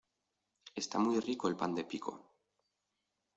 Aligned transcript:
Está 0.73 0.97
muy 0.97 1.19
rico 1.19 1.47
el 1.47 1.55
pan 1.55 1.75
de 1.75 1.83
pico 1.83 2.33